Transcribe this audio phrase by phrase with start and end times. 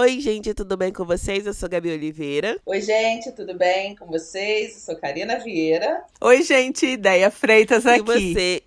[0.00, 1.44] Oi, gente, tudo bem com vocês?
[1.44, 2.56] Eu sou Gabi Oliveira.
[2.64, 4.74] Oi, gente, tudo bem com vocês?
[4.74, 6.04] Eu sou Karina Vieira.
[6.20, 7.98] Oi, gente, Ideia Freitas aqui.
[7.98, 8.62] E você?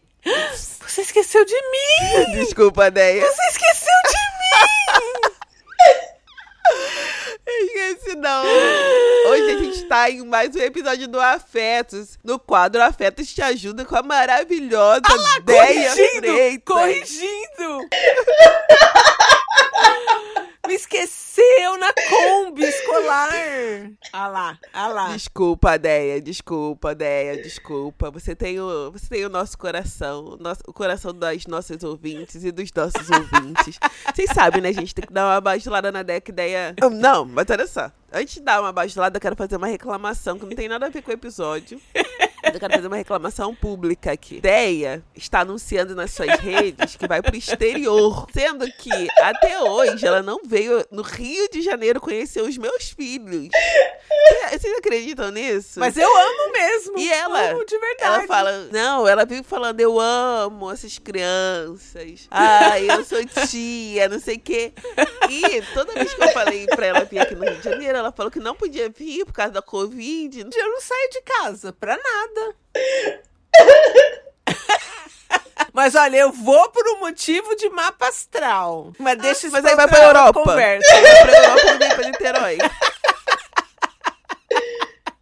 [0.85, 2.33] Você esqueceu de mim!
[2.33, 3.21] Desculpa, Ideia.
[3.21, 4.51] Você esqueceu de mim!
[7.63, 8.43] Esqueci não.
[9.29, 12.19] Hoje a gente tá em mais um episódio do Afetos.
[12.21, 16.63] No quadro Afetos te ajuda com a maravilhosa ah Deia corrigindo, Freitas.
[16.65, 17.87] Corrigindo!
[20.71, 23.29] Me esqueceu na Kombi escolar.
[24.13, 25.09] Ah lá, ah lá.
[25.09, 28.09] Desculpa, Deia, desculpa, Deia, desculpa.
[28.09, 32.45] Você tem o, você tem o nosso coração, o, nosso, o coração das nossas ouvintes
[32.45, 33.77] e dos nossos ouvintes.
[34.15, 34.95] Vocês sabem, né, gente?
[34.95, 36.73] Tem que dar uma bajulada na Deia, que Deia...
[36.89, 37.91] Não, mas olha só.
[38.09, 40.89] Antes de dar uma bajulada, eu quero fazer uma reclamação que não tem nada a
[40.89, 41.81] ver com o episódio.
[42.43, 44.41] Eu quero fazer uma reclamação pública aqui.
[44.41, 48.27] Deia está anunciando nas suas redes que vai pro exterior.
[48.33, 53.49] Sendo que até hoje ela não veio no Rio de Janeiro conhecer os meus filhos.
[54.59, 55.79] Vocês acreditam nisso?
[55.79, 56.97] Mas eu amo mesmo.
[56.99, 57.51] E ela?
[57.51, 58.15] Amo de verdade.
[58.15, 62.27] Ela fala, não, ela vive falando, eu amo essas crianças.
[62.29, 64.73] Ai, eu sou tia, não sei o quê.
[65.29, 68.11] E toda vez que eu falei pra ela vir aqui no Rio de Janeiro, ela
[68.11, 70.39] falou que não podia vir por causa da Covid.
[70.39, 72.55] Eu não saio de casa pra nada.
[75.73, 78.91] Mas olha, eu vou por um motivo de mapa astral.
[78.99, 80.43] Mas deixa isso Mas aí vai pra Europa.
[80.43, 81.01] Conversa.
[81.01, 82.57] Vai pra Europa e vem pra Niterói.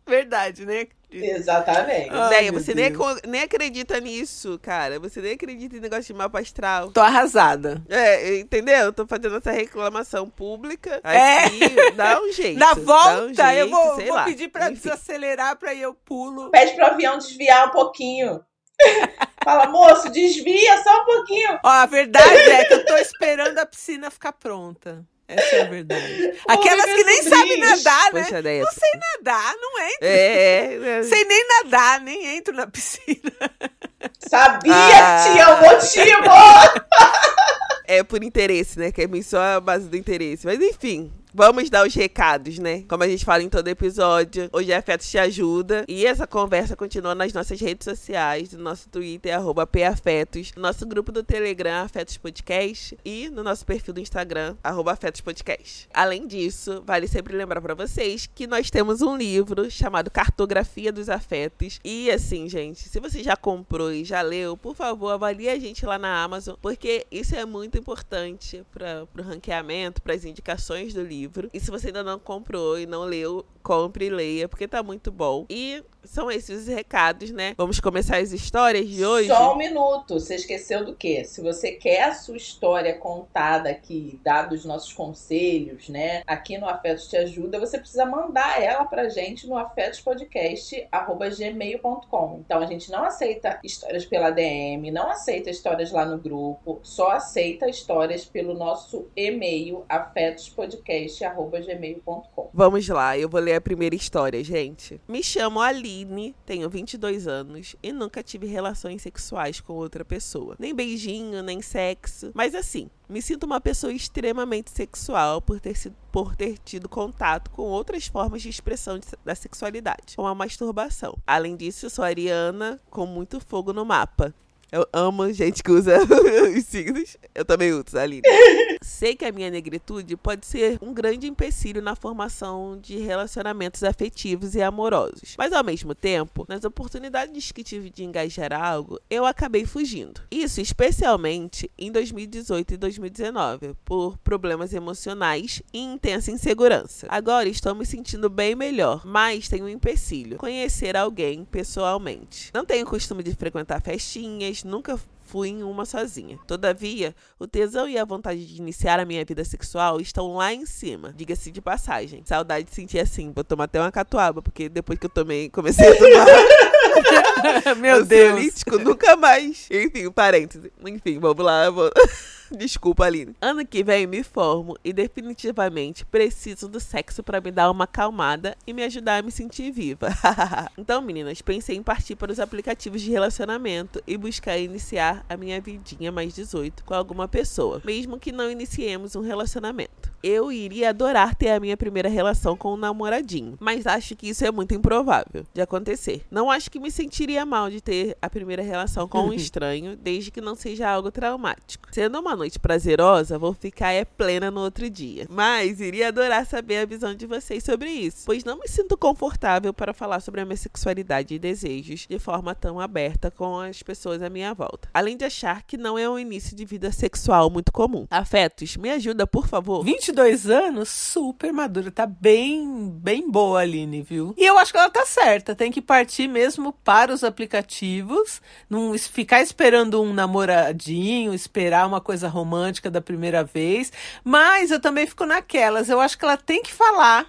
[0.09, 0.87] Verdade, né?
[1.11, 2.09] Exatamente.
[2.11, 2.91] Ai, Deia, você nem,
[3.27, 4.99] nem acredita nisso, cara.
[4.99, 6.91] Você nem acredita em negócio de mapa astral.
[6.91, 7.81] Tô arrasada.
[7.89, 8.77] É, entendeu?
[8.77, 10.99] Eu tô fazendo essa reclamação pública.
[11.03, 11.45] É.
[11.45, 12.59] Aqui, dá um jeito.
[12.59, 14.81] Na dá um volta, eu jeito, vou, vou pedir pra Enfim.
[14.81, 16.51] desacelerar pra eu pulo.
[16.51, 18.43] Pede pro avião desviar um pouquinho.
[19.43, 21.59] Fala, moço, desvia só um pouquinho.
[21.63, 25.03] Ó, a verdade é que eu tô esperando a piscina ficar pronta.
[25.29, 26.33] Essa é a verdade.
[26.49, 27.29] Aquelas que nem sobrinhos.
[27.29, 28.23] sabem nadar, né?
[28.23, 28.41] Poxa.
[28.41, 29.97] Não sei nadar, não entro.
[30.01, 31.03] É, é.
[31.03, 33.31] Sei nem nadar, nem entro na piscina.
[34.27, 35.23] Sabia Ah.
[35.23, 36.29] que tinha um motivo.
[37.91, 38.91] É por interesse, né?
[38.91, 40.45] Que é só a base do interesse.
[40.45, 42.83] Mas enfim, vamos dar os recados, né?
[42.87, 45.85] Como a gente fala em todo episódio, hoje é Afetos Te Ajuda.
[45.87, 50.85] E essa conversa continua nas nossas redes sociais, no nosso Twitter, arroba PAfetos, no nosso
[50.85, 55.87] grupo do Telegram, Afetos Podcast, e no nosso perfil do Instagram, arroba Afetos Podcast.
[55.93, 61.09] Além disso, vale sempre lembrar pra vocês que nós temos um livro chamado Cartografia dos
[61.09, 61.79] Afetos.
[61.83, 65.85] E assim, gente, se você já comprou e já leu, por favor, avalie a gente
[65.85, 71.03] lá na Amazon, porque isso é muito importante para o ranqueamento, para as indicações do
[71.03, 71.19] livro.
[71.53, 75.11] E se você ainda não comprou e não leu, compre e leia, porque tá muito
[75.11, 75.45] bom.
[75.49, 77.53] E são esses os recados, né?
[77.57, 79.29] Vamos começar as histórias de hoje.
[79.29, 80.19] Só um minuto.
[80.19, 81.23] Você esqueceu do quê?
[81.23, 86.21] Se você quer a sua história contada aqui, dados os nossos conselhos, né?
[86.27, 92.43] Aqui no Afetos Te Ajuda, você precisa mandar ela pra gente no afetospodcast.gmail.com.
[92.45, 97.11] Então a gente não aceita histórias pela DM, não aceita histórias lá no grupo, só
[97.11, 102.49] aceita histórias pelo nosso e-mail afetospodcast.gmail.com.
[102.53, 104.99] Vamos lá, eu vou ler a primeira história, gente.
[105.07, 110.55] Me chamo Aline, tenho 22 anos e nunca tive relações sexuais com outra pessoa.
[110.59, 112.31] Nem beijinho, nem sexo.
[112.33, 117.49] Mas assim, me sinto uma pessoa extremamente sexual por ter, sido, por ter tido contato
[117.51, 121.17] com outras formas de expressão de- da sexualidade, como a masturbação.
[121.25, 124.33] Além disso, sou ariana com muito fogo no mapa.
[124.71, 125.97] Eu amo gente que usa
[126.55, 127.17] os signos.
[127.33, 128.21] Eu também uso, Aline.
[128.81, 134.53] Sei que a minha negritude pode ser um grande empecilho na formação de relacionamentos afetivos
[134.55, 135.35] e amorosos.
[135.37, 140.21] Mas ao mesmo tempo, nas oportunidades que tive de engajar algo, eu acabei fugindo.
[140.29, 147.07] Isso especialmente em 2018 e 2019, por problemas emocionais e intensa insegurança.
[147.09, 152.51] Agora estou me sentindo bem melhor, mas tenho um empecilho: conhecer alguém pessoalmente.
[152.53, 156.39] Não tenho costume de frequentar festinhas, nunca fui em uma sozinha.
[156.47, 160.65] Todavia, o tesão e a vontade de iniciar a minha vida sexual estão lá em
[160.65, 162.23] cima, diga-se de passagem.
[162.25, 165.87] Saudade de sentir assim, vou tomar até uma catuaba, porque depois que eu tomei, comecei
[165.87, 168.63] a tomar Meu Deus.
[168.83, 169.67] nunca mais.
[169.69, 170.71] Enfim, parêntese.
[170.85, 171.91] Enfim, vamos lá, vou...
[172.51, 173.35] Desculpa, Aline.
[173.41, 178.55] Ano que vem me formo e definitivamente preciso do sexo pra me dar uma acalmada
[178.65, 180.09] e me ajudar a me sentir viva.
[180.77, 185.59] então, meninas, pensei em partir para os aplicativos de relacionamento e buscar iniciar a minha
[185.61, 190.11] vidinha mais 18 com alguma pessoa, mesmo que não iniciemos um relacionamento.
[190.21, 194.45] eu iria adorar ter a minha primeira relação com um namoradinho, mas acho que isso
[194.45, 196.25] é muito improvável de acontecer.
[196.29, 200.31] Não acho que me sentiria mal de ter a primeira relação com um estranho, desde
[200.31, 201.87] que não seja algo traumático.
[201.91, 205.27] Sendo uma noite prazerosa, vou ficar é plena no outro dia.
[205.29, 209.73] Mas iria adorar saber a visão de vocês sobre isso, pois não me sinto confortável
[209.73, 214.21] para falar sobre a minha sexualidade e desejos de forma tão aberta com as pessoas
[214.21, 214.89] à minha volta.
[214.93, 218.07] Além de achar que não é um início de vida sexual muito comum.
[218.09, 219.83] Afetos, me ajuda, por favor.
[219.83, 221.91] 22 anos, super madura.
[221.91, 224.33] Tá bem, bem boa, Aline, viu?
[224.37, 225.53] E eu acho que ela tá certa.
[225.53, 228.41] Tem que partir mesmo para os aplicativos.
[228.69, 233.91] Não ficar esperando um namoradinho, esperar uma coisa romântica da primeira vez.
[234.23, 235.89] Mas eu também fico naquelas.
[235.89, 237.27] Eu acho que ela tem que falar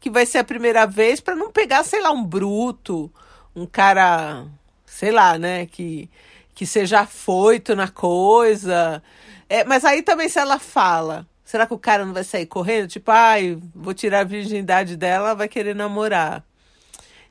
[0.00, 3.10] que vai ser a primeira vez para não pegar, sei lá, um bruto,
[3.56, 4.44] um cara,
[4.84, 6.10] sei lá, né, que
[6.54, 9.02] que seja afoito na coisa.
[9.48, 12.88] É, mas aí também se ela fala, será que o cara não vai sair correndo?
[12.88, 16.44] Tipo, ai, vou tirar a virgindade dela, vai querer namorar.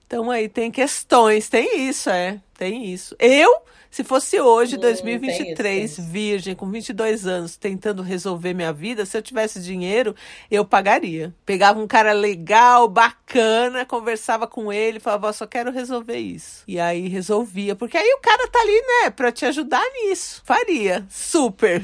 [0.05, 3.15] Então aí tem questões, tem isso, é, tem isso.
[3.17, 9.05] Eu se fosse hoje, hum, 2023, isso, virgem, com 22 anos, tentando resolver minha vida,
[9.05, 10.15] se eu tivesse dinheiro,
[10.49, 11.31] eu pagaria.
[11.45, 16.63] Pegava um cara legal, bacana, conversava com ele, falava, só quero resolver isso.
[16.67, 20.41] E aí resolvia, porque aí o cara tá ali, né, pra te ajudar nisso.
[20.43, 21.05] Faria.
[21.07, 21.83] Super.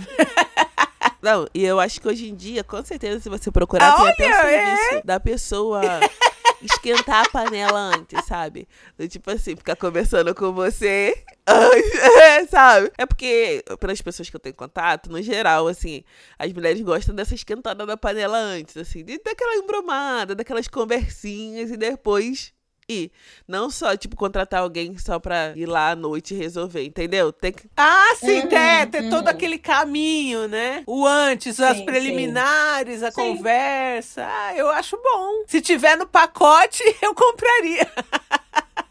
[1.21, 4.31] Não, e eu acho que hoje em dia, com certeza, se você procurar, Olha, tem
[4.31, 5.01] até o serviço é?
[5.03, 5.81] da pessoa
[6.61, 8.67] esquentar a panela antes, sabe?
[9.09, 11.23] Tipo assim, ficar conversando com você.
[12.49, 12.91] sabe?
[12.97, 16.03] É porque, pelas pessoas que eu tenho contato, no geral, assim,
[16.37, 22.53] as mulheres gostam dessa esquentada da panela antes, assim, daquela embromada, daquelas conversinhas e depois
[22.89, 23.11] ir.
[23.47, 27.31] Não só, tipo, contratar alguém só pra ir lá à noite e resolver, entendeu?
[27.31, 27.69] Tem que...
[27.77, 29.09] Ah, sim, uhum, ter, ter uhum.
[29.09, 30.83] todo aquele caminho, né?
[30.87, 33.05] O antes, sim, as preliminares, sim.
[33.05, 33.21] a sim.
[33.21, 34.25] conversa.
[34.27, 35.43] Ah, eu acho bom.
[35.47, 37.87] Se tiver no pacote, eu compraria.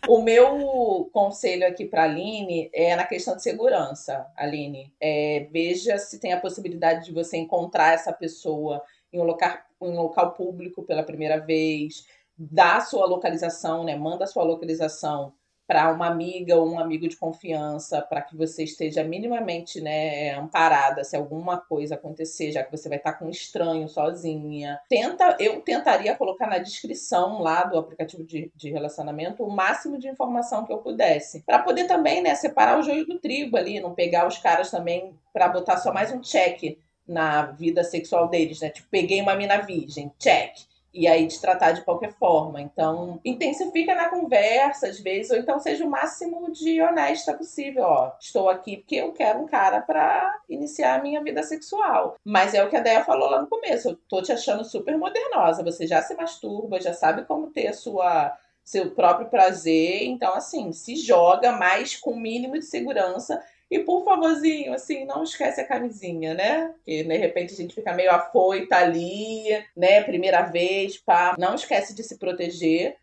[0.08, 4.90] O meu conselho aqui para a Aline é na questão de segurança, Aline.
[4.98, 9.88] É, veja se tem a possibilidade de você encontrar essa pessoa em um local, em
[9.90, 12.06] um local público pela primeira vez
[12.38, 13.96] dá a sua localização, né?
[13.96, 15.32] Manda a sua localização
[15.68, 21.04] para uma amiga ou um amigo de confiança, para que você esteja minimamente né, amparada
[21.04, 24.80] se alguma coisa acontecer, já que você vai estar com um estranho sozinha.
[24.88, 30.08] Tenta, eu tentaria colocar na descrição lá do aplicativo de, de relacionamento o máximo de
[30.08, 33.92] informação que eu pudesse, para poder também né, separar o joio do trigo ali, não
[33.92, 38.70] pegar os caras também para botar só mais um check na vida sexual deles, né?
[38.70, 40.54] Tipo, peguei uma mina virgem, check
[40.92, 42.60] e aí te tratar de qualquer forma.
[42.60, 47.84] Então, intensifica na conversa, às vezes, ou então seja o máximo de honesta possível.
[47.84, 52.16] Ó, estou aqui porque eu quero um cara para iniciar a minha vida sexual.
[52.24, 53.90] Mas é o que a Deia falou lá no começo.
[53.90, 55.62] Eu tô te achando super modernosa.
[55.62, 60.04] Você já se masturba, já sabe como ter a sua seu próprio prazer.
[60.04, 63.40] Então, assim, se joga, mas com o mínimo de segurança
[63.70, 66.74] e por favorzinho, assim, não esquece a camisinha, né?
[66.84, 69.44] Que de repente a gente fica meio afoita ali,
[69.76, 70.02] né?
[70.02, 71.34] Primeira vez, pá.
[71.38, 72.96] Não esquece de se proteger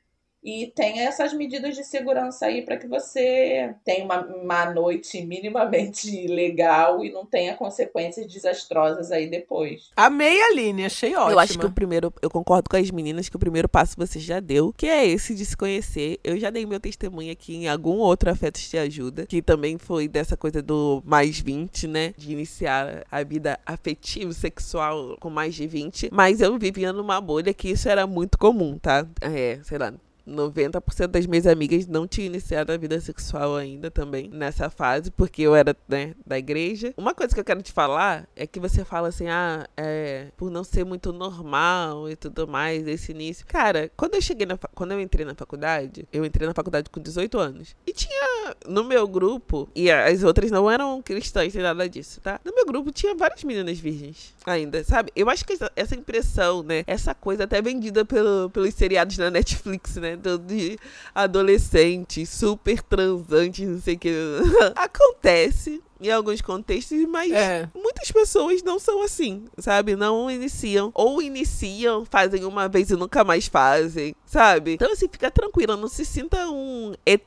[0.45, 6.27] e tenha essas medidas de segurança aí para que você tenha uma, uma noite minimamente
[6.27, 9.89] legal e não tenha consequências desastrosas aí depois.
[9.95, 11.31] Amei a Aline, achei ótimo.
[11.31, 14.19] Eu acho que o primeiro, eu concordo com as meninas que o primeiro passo você
[14.19, 16.19] já deu, que é esse de se conhecer.
[16.23, 20.07] Eu já dei meu testemunho aqui em algum outro Afetos Te Ajuda, que também foi
[20.07, 22.13] dessa coisa do mais 20, né?
[22.15, 26.09] De iniciar a vida afetiva, sexual com mais de 20.
[26.11, 29.07] Mas eu vivia numa bolha que isso era muito comum, tá?
[29.21, 29.91] É, sei lá,
[30.27, 35.41] 90% das minhas amigas não tinham iniciado a vida sexual ainda também nessa fase, porque
[35.41, 36.93] eu era né, da igreja.
[36.97, 40.49] Uma coisa que eu quero te falar é que você fala assim, ah, é, por
[40.49, 43.45] não ser muito normal e tudo mais, esse início.
[43.45, 46.99] Cara, quando eu cheguei na quando eu entrei na faculdade, eu entrei na faculdade com
[46.99, 47.75] 18 anos.
[47.85, 52.39] E tinha no meu grupo, e as outras não eram cristãs nem nada disso, tá?
[52.43, 55.11] No meu grupo tinha várias meninas virgens ainda, sabe?
[55.15, 56.83] Eu acho que essa, essa impressão, né?
[56.87, 60.14] Essa coisa até vendida pelo, pelos seriados na Netflix, né?
[60.15, 60.77] De
[61.13, 64.11] adolescentes super transantes, não sei o que.
[64.75, 67.69] Acontece em alguns contextos, mas é.
[67.73, 69.95] muitas pessoas não são assim, sabe?
[69.95, 70.91] Não iniciam.
[70.93, 74.73] Ou iniciam, fazem uma vez e nunca mais fazem, sabe?
[74.73, 77.21] Então, assim, fica tranquila, não se sinta um ET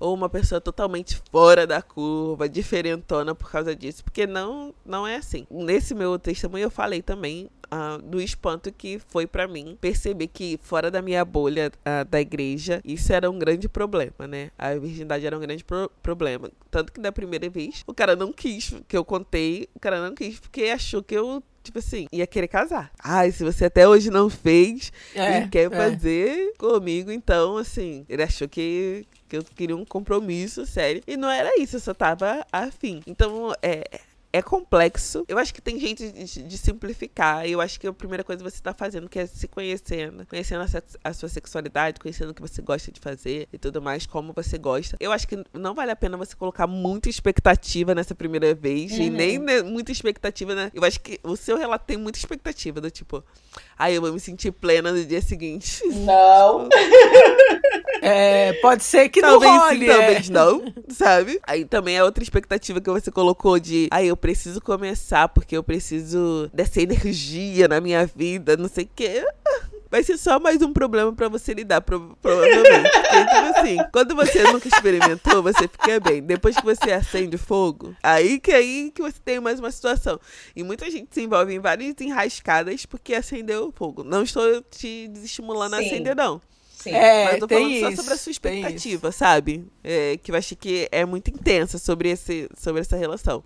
[0.00, 5.16] ou uma pessoa totalmente fora da curva, diferentona por causa disso, porque não, não é
[5.16, 5.46] assim.
[5.50, 10.58] Nesse meu testemunho eu falei também uh, do espanto que foi para mim perceber que
[10.62, 14.50] fora da minha bolha uh, da igreja, isso era um grande problema, né?
[14.58, 16.50] A virgindade era um grande pro problema.
[16.70, 20.14] Tanto que da primeira vez, o cara não quis que eu contei, o cara não
[20.14, 22.90] quis porque achou que eu tipo assim, ia querer casar.
[22.98, 25.76] Ai, se você até hoje não fez É, e quer é.
[25.76, 31.02] fazer comigo, então, assim, ele achou que, que eu queria um compromisso sério.
[31.06, 33.02] E não era isso, eu só tava afim.
[33.06, 34.00] Então, é.
[34.32, 35.24] É complexo.
[35.26, 37.46] Eu acho que tem jeito de, de simplificar.
[37.46, 40.26] Eu acho que a primeira coisa que você tá fazendo que é se conhecendo.
[40.26, 44.04] Conhecendo a, a sua sexualidade, conhecendo o que você gosta de fazer e tudo mais,
[44.06, 44.96] como você gosta.
[45.00, 48.92] Eu acho que não vale a pena você colocar muita expectativa nessa primeira vez.
[48.92, 49.10] E Uhum.
[49.10, 50.70] nem né, muita expectativa, né?
[50.74, 53.24] Eu acho que o seu relato tem muita expectativa, do tipo,
[53.78, 55.82] ai, eu vou me sentir plena no dia seguinte.
[55.86, 56.68] Não.
[58.00, 59.96] É, pode ser que talvez não sim, role, é.
[59.96, 61.40] talvez não, sabe?
[61.44, 65.62] Aí também é outra expectativa que você colocou de, ai, eu preciso começar porque eu
[65.62, 69.24] preciso dessa energia na minha vida, não sei o quê.
[69.90, 72.90] Vai ser só mais um problema pra você lidar, pro- provavelmente.
[72.92, 76.22] Porque, tipo assim, quando você nunca experimentou, você fica bem.
[76.22, 80.20] Depois que você acende o fogo, aí que aí que você tem mais uma situação.
[80.54, 84.04] E muita gente se envolve em várias enrascadas porque acendeu o fogo.
[84.04, 85.86] Não estou te desestimulando a Sim.
[85.86, 86.38] acender, não.
[86.76, 86.90] Sim.
[86.92, 89.64] É, Mas eu tô falando só isso, sobre a sua expectativa, sabe?
[89.82, 93.42] É, que eu acho que é muito intensa sobre, esse, sobre essa relação.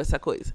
[0.00, 0.54] Essa coisa.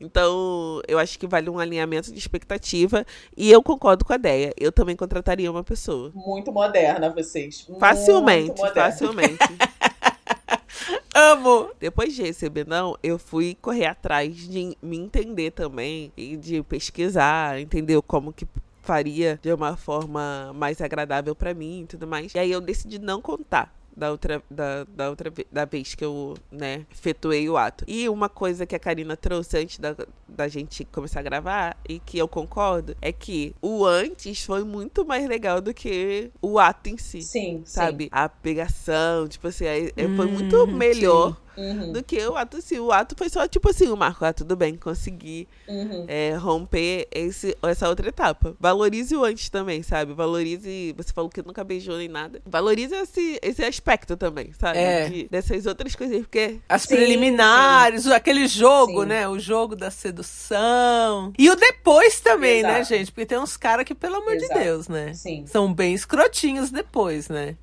[0.00, 3.04] Então, eu acho que vale um alinhamento de expectativa.
[3.36, 4.52] E eu concordo com a ideia.
[4.56, 6.12] Eu também contrataria uma pessoa.
[6.14, 7.66] Muito moderna vocês.
[7.80, 9.38] Facilmente, facilmente.
[11.14, 11.70] Amo.
[11.80, 17.60] Depois de receber não, eu fui correr atrás de me entender também e de pesquisar,
[17.60, 18.46] entender como que
[18.82, 22.32] faria de uma forma mais agradável pra mim e tudo mais.
[22.34, 23.77] E aí eu decidi não contar.
[23.98, 27.84] Da outra, da, da outra da vez que eu, né, efetuei o ato.
[27.88, 29.96] E uma coisa que a Karina trouxe antes da,
[30.28, 35.04] da gente começar a gravar, e que eu concordo, é que o antes foi muito
[35.04, 37.20] mais legal do que o ato em si.
[37.22, 38.08] Sim, Sabe?
[38.12, 41.47] A pegação, tipo assim, é- foi Hum, muito melhor sim.
[41.58, 42.78] Uhum, do que o ato assim.
[42.78, 46.04] O ato foi só tipo assim, o Marco, ah, tudo bem, consegui uhum.
[46.06, 48.54] é, romper esse, essa outra etapa.
[48.60, 50.12] Valorize o antes também, sabe?
[50.12, 50.94] Valorize.
[50.96, 52.40] Você falou que nunca beijou nem nada.
[52.46, 54.78] Valorize esse, esse aspecto também, sabe?
[54.78, 55.08] É.
[55.08, 56.60] De- dessas outras coisas, porque.
[56.68, 59.08] As Sim, preliminares, o- aquele jogo, Sim.
[59.08, 59.28] né?
[59.28, 61.32] O jogo da sedução.
[61.38, 62.88] E o depois também, né, Exato.
[62.88, 63.12] gente?
[63.12, 64.60] Porque tem uns caras que, pelo amor de Exato.
[64.60, 65.12] Deus, né?
[65.14, 65.44] Sim.
[65.46, 67.56] São bem escrotinhos depois, né?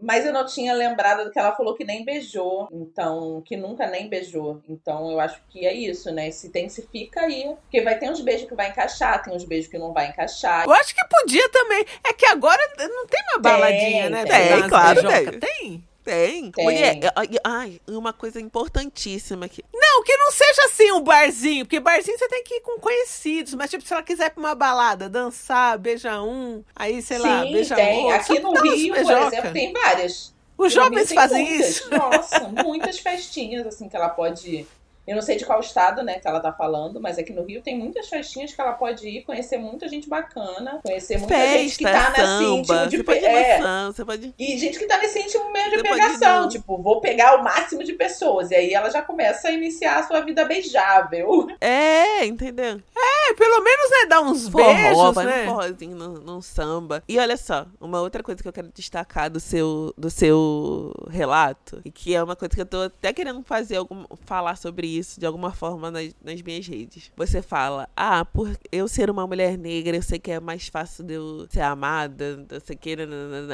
[0.00, 2.68] Mas eu não tinha lembrado do que ela falou que nem beijou.
[2.70, 4.62] Então, que nunca nem beijou.
[4.68, 6.30] Então, eu acho que é isso, né?
[6.30, 7.52] Se intensifica aí.
[7.62, 10.64] Porque vai ter uns beijos que vai encaixar, tem uns beijos que não vai encaixar.
[10.66, 11.84] Eu acho que podia também.
[12.08, 14.24] É que agora não tem uma Tem, baladinha, né?
[14.24, 14.28] tem.
[14.28, 15.40] pra dar umas Claro, tem.
[15.40, 15.87] Tem?
[16.08, 16.50] Tem.
[16.50, 16.64] Tem.
[16.64, 16.98] Mulher,
[17.44, 19.62] ai, uma coisa importantíssima aqui.
[19.74, 23.52] Não, que não seja assim um barzinho, porque barzinho você tem que ir com conhecidos,
[23.52, 27.42] mas tipo, se ela quiser ir pra uma balada, dançar, beija um, aí, sei lá,
[27.42, 27.98] Sim, beija tem.
[28.04, 28.16] outro.
[28.16, 30.34] Aqui no Rio, por exemplo, tem várias.
[30.56, 31.68] Os jovens fazem muitas.
[31.68, 31.90] isso.
[31.90, 34.66] Nossa, muitas festinhas, assim, que ela pode.
[35.08, 37.62] Eu não sei de qual estado, né, que ela tá falando, mas aqui no Rio
[37.62, 41.84] tem muitas festinhas que ela pode ir, conhecer muita gente bacana, conhecer muita gente que
[41.84, 44.34] Festa, tá nesse íntimo de Você pode é, maçã, você pode.
[44.38, 46.48] E gente que tá nesse íntimo meio de Você pegação.
[46.50, 48.50] Tipo, vou pegar o máximo de pessoas.
[48.50, 51.48] E aí ela já começa a iniciar a sua vida beijável.
[51.60, 52.80] É, entendeu?
[52.96, 55.44] É, pelo menos, né, dar uns Forró, beijos, vai né?
[55.44, 57.02] num forrozinho, num, num samba.
[57.08, 61.80] E olha só, uma outra coisa que eu quero destacar do seu, do seu relato,
[61.84, 64.97] e que é uma coisa que eu tô até querendo fazer, algum, falar sobre isso
[65.18, 67.10] de alguma forma nas, nas minhas redes.
[67.16, 71.04] Você fala, ah, por eu ser uma mulher negra, eu sei que é mais fácil
[71.04, 72.96] de eu ser amada, não sei que,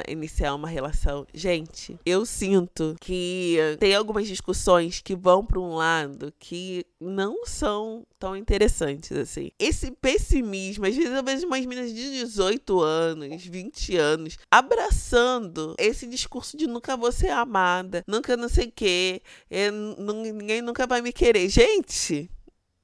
[0.09, 1.27] iniciar uma relação.
[1.33, 8.07] Gente, eu sinto que tem algumas discussões que vão pra um lado que não são
[8.25, 9.51] tão interessantes, assim.
[9.59, 16.07] Esse pessimismo, às vezes eu vejo umas meninas de 18 anos, 20 anos, abraçando esse
[16.07, 21.03] discurso de nunca vou ser amada, nunca não sei o quê, é, ninguém nunca vai
[21.03, 21.51] me querer.
[21.51, 22.31] Gente,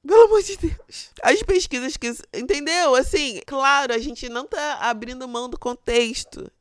[0.05, 1.09] pelo amor de Deus.
[1.21, 2.11] As pesquisas que.
[2.33, 2.95] Entendeu?
[2.95, 6.51] Assim, claro, a gente não tá abrindo mão do contexto.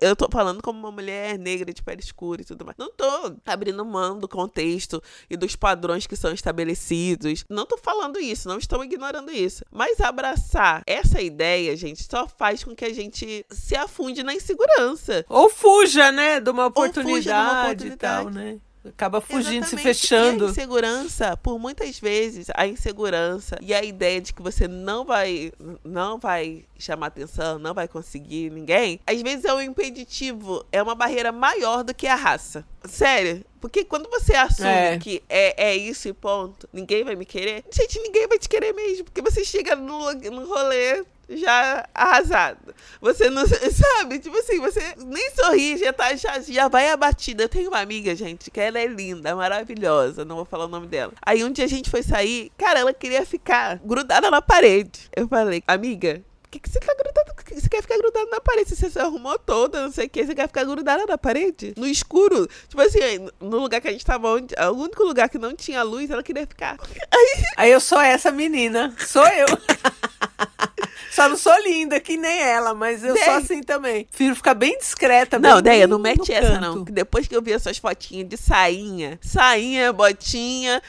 [0.00, 2.76] Eu tô falando como uma mulher negra de pele escura e tudo mais.
[2.76, 7.44] Não tô abrindo mão do contexto e dos padrões que são estabelecidos.
[7.48, 9.64] Não tô falando isso, não estou ignorando isso.
[9.70, 15.24] Mas abraçar essa ideia, gente, só faz com que a gente se afunde na insegurança.
[15.28, 17.98] Ou fuja, né, de uma fuja de uma oportunidade, e oportunidade.
[17.98, 18.60] tal, né?
[18.82, 19.82] Acaba fugindo, se Exatamente.
[19.82, 20.44] fechando.
[20.44, 25.04] E a insegurança, por muitas vezes, a insegurança e a ideia de que você não
[25.04, 25.52] vai,
[25.84, 30.94] não vai chamar atenção, não vai conseguir ninguém, às vezes é um impeditivo, é uma
[30.94, 32.64] barreira maior do que a raça.
[32.84, 33.44] Sério.
[33.60, 34.98] Porque quando você assume É.
[34.98, 38.72] que é, é isso e ponto, ninguém vai me querer, gente, ninguém vai te querer
[38.72, 39.04] mesmo.
[39.04, 42.74] Porque você chega no, no rolê já arrasado.
[43.00, 47.44] Você não sabe, tipo assim, você nem sorri, já tá já, já vai abatida.
[47.44, 50.86] Eu tenho uma amiga, gente, que ela é linda, maravilhosa, não vou falar o nome
[50.86, 51.12] dela.
[51.22, 55.10] Aí um dia a gente foi sair, cara, ela queria ficar grudada na parede.
[55.16, 57.30] Eu falei: "Amiga, que, que você tá grudado?
[57.50, 58.74] Você quer ficar grudado na parede?
[58.74, 60.26] Você se arrumou toda, não sei o que.
[60.26, 61.72] Você quer ficar grudada na parede?
[61.76, 62.48] No escuro?
[62.68, 65.82] Tipo assim, no lugar que a gente tava, onde, o único lugar que não tinha
[65.82, 66.76] luz, ela queria ficar.
[67.10, 68.94] Aí, Aí eu sou essa menina.
[68.98, 69.46] Sou eu.
[71.10, 73.24] Só não sou linda que nem ela, mas eu Deia.
[73.26, 74.04] sou assim também.
[74.04, 75.38] Prefiro ficar bem discreta.
[75.38, 76.60] Não, Deia, não mete essa canto.
[76.60, 76.84] não.
[76.84, 80.80] Depois que eu vi essas fotinhas de sainha, sainha, botinha,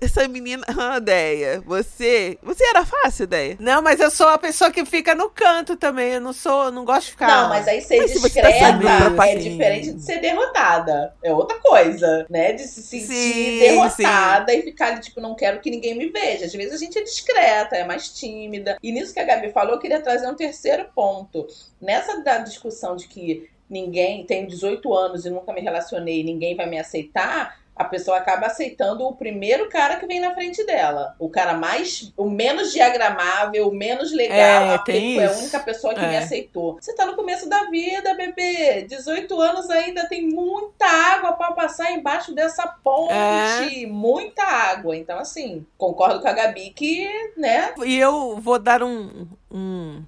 [0.00, 3.56] essa menina, ah, Deia, você, você era fácil, Deia?
[3.58, 6.70] Não, mas eu sou a pessoa que fica no canto também, eu não sou, eu
[6.70, 7.26] não gosto de ficar...
[7.26, 11.58] Não, mas aí ser mas discreta se tá é diferente de ser derrotada, é outra
[11.58, 14.58] coisa, né, de se sentir sim, derrotada sim.
[14.58, 17.02] e ficar ali, tipo, não quero que ninguém me veja, às vezes a gente é
[17.02, 20.86] discreta, é mais tímida, e nisso que a Gabi falou, eu queria trazer um terceiro
[20.94, 21.46] ponto,
[21.80, 26.68] nessa da discussão de que ninguém, tenho 18 anos e nunca me relacionei, ninguém vai
[26.68, 31.14] me aceitar, a pessoa acaba aceitando o primeiro cara que vem na frente dela.
[31.18, 34.36] O cara mais, o menos diagramável, o menos legal,
[34.72, 36.08] é, porque foi a única pessoa que é.
[36.08, 36.76] me aceitou.
[36.78, 38.82] Você tá no começo da vida, bebê.
[38.82, 43.14] 18 anos ainda tem muita água para passar embaixo dessa ponte.
[43.14, 43.86] É.
[43.86, 44.94] Muita água.
[44.94, 47.72] Então, assim, concordo com a Gabi que, né?
[47.82, 50.02] E eu vou dar um, um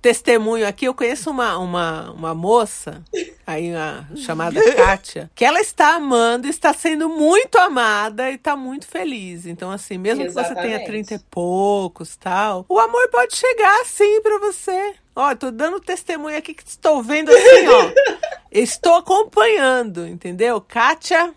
[0.00, 3.02] testemunho aqui, eu conheço uma, uma, uma moça,
[3.46, 8.86] aí uma, chamada Kátia, que ela está amando, está sendo muito amada e está muito
[8.86, 9.46] feliz.
[9.46, 10.54] Então, assim, mesmo Exatamente.
[10.54, 14.94] que você tenha 30 e poucos tal, o amor pode chegar assim para você.
[15.14, 17.90] Ó, tô dando testemunho aqui que estou vendo assim, ó.
[18.52, 20.60] estou acompanhando, entendeu?
[20.60, 21.34] Kátia,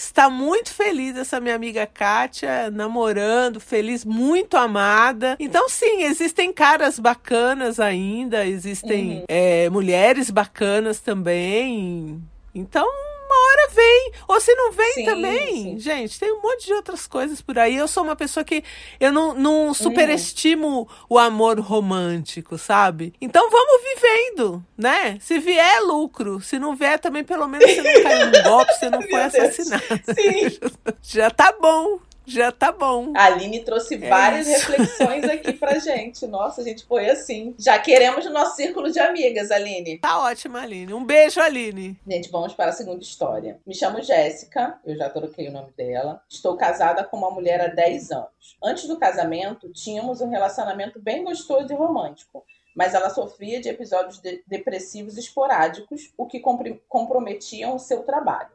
[0.00, 5.36] Está muito feliz essa minha amiga Kátia, namorando, feliz, muito amada.
[5.38, 9.24] Então, sim, existem caras bacanas ainda, existem uhum.
[9.28, 12.18] é, mulheres bacanas também.
[12.54, 12.88] Então,
[13.30, 14.12] uma hora vem.
[14.28, 15.78] Ou se não vem sim, também, sim.
[15.78, 17.76] gente, tem um monte de outras coisas por aí.
[17.76, 18.64] Eu sou uma pessoa que
[18.98, 20.86] eu não, não superestimo uhum.
[21.08, 23.14] o amor romântico, sabe?
[23.20, 25.18] Então vamos vivendo, né?
[25.20, 26.40] Se vier, é lucro.
[26.40, 29.82] Se não vier, também pelo menos você não caiu no golpe, você não foi assassinado.
[30.14, 30.58] Sim.
[31.02, 33.12] Já tá bom já tá bom.
[33.16, 34.70] A Aline trouxe é várias isso.
[34.70, 36.26] reflexões aqui pra gente.
[36.26, 37.54] Nossa, a gente foi assim.
[37.58, 39.98] Já queremos o nosso círculo de amigas, Aline.
[39.98, 40.94] Tá ótimo, Aline.
[40.94, 41.98] Um beijo, Aline.
[42.06, 43.60] Gente, vamos para a segunda história.
[43.66, 46.22] Me chamo Jéssica, eu já troquei o nome dela.
[46.28, 48.56] Estou casada com uma mulher há 10 anos.
[48.62, 54.20] Antes do casamento, tínhamos um relacionamento bem gostoso e romântico mas ela sofria de episódios
[54.20, 56.40] de depressivos esporádicos, o que
[56.88, 58.50] comprometiam o seu trabalho.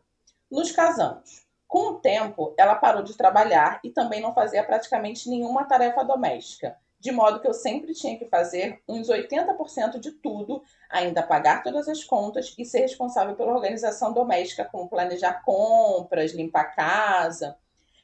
[0.50, 1.45] Nos casamos.
[1.76, 6.78] Com o tempo, ela parou de trabalhar e também não fazia praticamente nenhuma tarefa doméstica,
[7.02, 11.90] de modo que eu sempre tinha que fazer uns 80% de tudo, ainda pagar todas
[11.90, 17.58] as contas e ser responsável pela organização doméstica, como planejar compras, limpar a casa.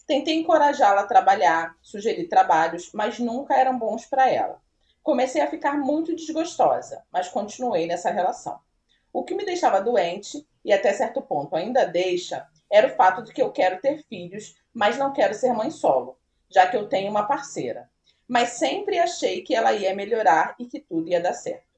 [0.06, 4.62] Tentei encorajá-la a trabalhar, sugerir trabalhos, mas nunca eram bons para ela.
[5.02, 8.60] Comecei a ficar muito desgostosa, mas continuei nessa relação.
[9.14, 13.34] O que me deixava doente, e até certo ponto ainda deixa, era o fato de
[13.34, 16.18] que eu quero ter filhos, mas não quero ser mãe solo,
[16.50, 17.90] já que eu tenho uma parceira.
[18.26, 21.70] Mas sempre achei que ela ia melhorar e que tudo ia dar certo.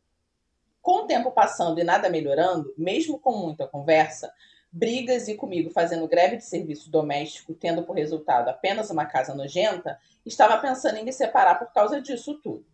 [0.83, 4.31] Com o tempo passando e nada melhorando, mesmo com muita conversa,
[4.71, 9.99] brigas e comigo fazendo greve de serviço doméstico, tendo por resultado apenas uma casa nojenta,
[10.23, 12.65] estava pensando em me separar por causa disso tudo.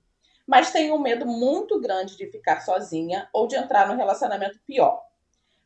[0.45, 5.08] Mas tenho um medo muito grande de ficar sozinha ou de entrar num relacionamento pior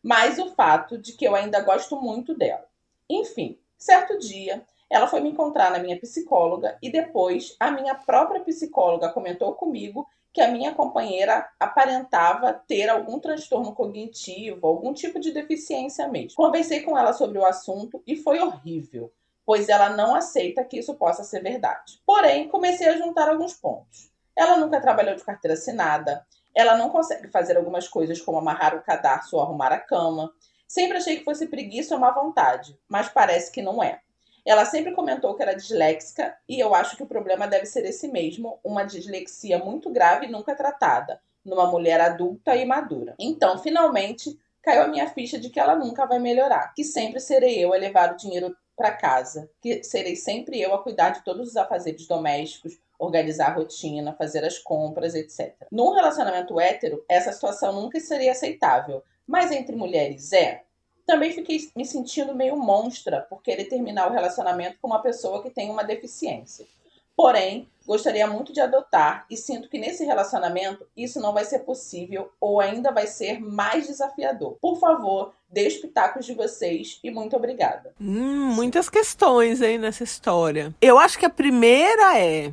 [0.03, 2.67] mais o fato de que eu ainda gosto muito dela.
[3.09, 8.41] Enfim, certo dia, ela foi me encontrar na minha psicóloga e depois a minha própria
[8.41, 15.31] psicóloga comentou comigo que a minha companheira aparentava ter algum transtorno cognitivo, algum tipo de
[15.31, 16.35] deficiência mesmo.
[16.35, 19.11] Conversei com ela sobre o assunto e foi horrível,
[19.45, 22.01] pois ela não aceita que isso possa ser verdade.
[22.05, 24.11] Porém, comecei a juntar alguns pontos.
[24.35, 28.81] Ela nunca trabalhou de carteira assinada, ela não consegue fazer algumas coisas como amarrar o
[28.81, 30.31] cadarço ou arrumar a cama.
[30.67, 33.99] Sempre achei que fosse preguiça ou má vontade, mas parece que não é.
[34.45, 38.07] Ela sempre comentou que era disléxica e eu acho que o problema deve ser esse
[38.09, 43.15] mesmo, uma dislexia muito grave e nunca tratada, numa mulher adulta e madura.
[43.17, 47.63] Então, finalmente, caiu a minha ficha de que ela nunca vai melhorar, que sempre serei
[47.63, 51.49] eu a levar o dinheiro para casa, que serei sempre eu a cuidar de todos
[51.49, 55.53] os afazeres domésticos, organizar a rotina, fazer as compras, etc.
[55.71, 60.63] Num relacionamento hétero, essa situação nunca seria aceitável, mas entre mulheres é.
[61.05, 65.49] Também fiquei me sentindo meio monstra por querer terminar o relacionamento com uma pessoa que
[65.49, 66.65] tem uma deficiência.
[67.15, 72.31] Porém, gostaria muito de adotar e sinto que nesse relacionamento isso não vai ser possível
[72.39, 74.57] ou ainda vai ser mais desafiador.
[74.59, 77.93] Por favor, dê os pitacos de vocês e muito obrigada.
[78.01, 80.73] Hum, muitas questões aí nessa história.
[80.81, 82.51] Eu acho que a primeira é.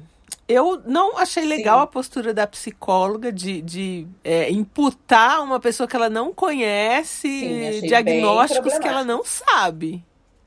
[0.50, 1.84] Eu não achei legal Sim.
[1.84, 7.28] a postura da psicóloga de, de é, imputar uma pessoa que ela não conhece
[7.80, 10.04] Sim, diagnósticos que ela não sabe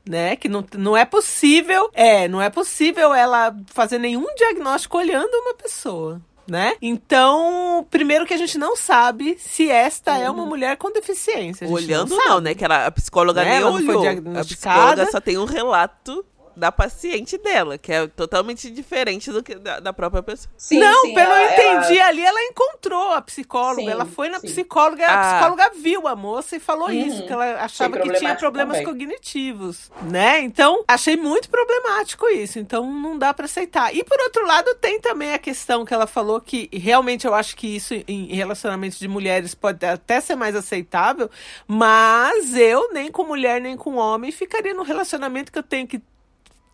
[0.08, 0.36] né?
[0.36, 5.54] Que não, não é possível, é, não é possível ela fazer nenhum diagnóstico olhando uma
[5.54, 6.20] pessoa.
[6.46, 6.76] Né?
[6.82, 10.22] Então, primeiro que a gente não sabe se esta uhum.
[10.22, 10.48] é uma uhum.
[10.50, 11.66] mulher com deficiência.
[11.66, 12.54] Olhando não, não, né?
[12.54, 13.48] Que ela, a psicóloga né?
[13.48, 14.04] nem ela olhou.
[14.38, 16.22] A psicóloga só tem um relato
[16.56, 20.52] da paciente dela, que é totalmente diferente do que da, da própria pessoa.
[20.56, 22.08] Sim, não, sim, pelo ela, eu entendi ela...
[22.08, 24.48] ali, ela encontrou a psicóloga, sim, ela foi na sim.
[24.48, 25.32] psicóloga, e a ah.
[25.32, 26.94] psicóloga viu a moça e falou uhum.
[26.94, 28.92] isso, que ela achava que tinha problemas também.
[28.92, 30.40] cognitivos, né?
[30.40, 33.94] Então, achei muito problemático isso, então não dá para aceitar.
[33.94, 37.56] E por outro lado, tem também a questão que ela falou que realmente eu acho
[37.56, 41.30] que isso em relacionamentos de mulheres pode até ser mais aceitável,
[41.66, 46.02] mas eu nem com mulher nem com homem ficaria no relacionamento que eu tenho que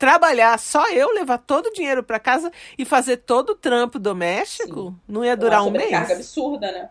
[0.01, 4.89] trabalhar, só eu levar todo o dinheiro para casa e fazer todo o trampo doméstico,
[4.89, 4.97] Sim.
[5.07, 5.93] não ia durar um mês.
[6.11, 6.89] absurda, né?